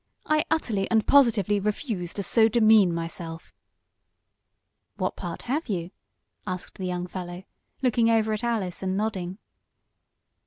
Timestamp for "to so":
2.15-2.47